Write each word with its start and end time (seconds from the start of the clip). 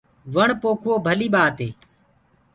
وڻ 0.33 0.47
پوکوو 0.61 0.93
ڀلي 1.05 1.27
ٻآت 1.33 1.55
هي۔ 1.63 1.69